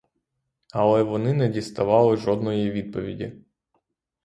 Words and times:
Але 0.71 1.03
вони 1.03 1.33
не 1.33 1.49
діставали 1.49 2.17
жодної 2.17 2.71
відповіді. 2.71 3.33